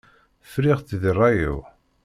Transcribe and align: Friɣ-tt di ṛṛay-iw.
Friɣ-tt 0.51 0.97
di 1.01 1.09
ṛṛay-iw. 1.17 1.57